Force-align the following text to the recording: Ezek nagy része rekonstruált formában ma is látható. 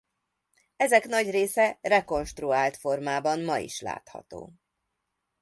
Ezek 0.75 1.05
nagy 1.07 1.29
része 1.31 1.77
rekonstruált 1.81 2.77
formában 2.77 3.39
ma 3.41 3.57
is 3.57 3.81
látható. 3.81 4.53